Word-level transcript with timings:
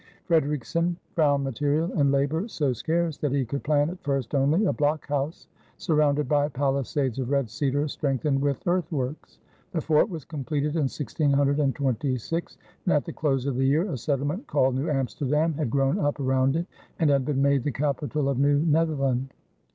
Fredericksen 0.25 0.95
found 1.15 1.43
material 1.43 1.91
and 1.93 2.11
labor 2.11 2.47
so 2.47 2.73
scarce 2.73 3.17
that 3.17 3.31
he 3.31 3.45
could 3.45 3.63
plan 3.63 3.87
at 3.91 4.01
first 4.01 4.33
only 4.33 4.65
a 4.65 4.73
blockhouse 4.73 5.45
surrounded 5.77 6.27
by 6.27 6.47
palisades 6.47 7.19
of 7.19 7.29
red 7.29 7.47
cedar 7.51 7.87
strengthened 7.87 8.41
with 8.41 8.65
earthworks. 8.65 9.37
The 9.73 9.79
fort 9.79 10.09
was 10.09 10.25
completed 10.25 10.69
in 10.75 10.89
1626, 10.89 12.57
and 12.87 12.93
at 12.95 13.05
the 13.05 13.13
close 13.13 13.45
of 13.45 13.57
the 13.57 13.67
year 13.67 13.91
a 13.91 13.95
settlement 13.95 14.47
called 14.47 14.73
New 14.73 14.89
Amsterdam 14.89 15.53
had 15.53 15.69
grown 15.69 15.99
up 15.99 16.19
around 16.19 16.55
it 16.55 16.65
and 16.97 17.11
had 17.11 17.23
been 17.23 17.43
made 17.43 17.63
the 17.63 17.71
capital 17.71 18.27
of 18.27 18.39
New 18.39 18.57
Netherland. 18.57 19.35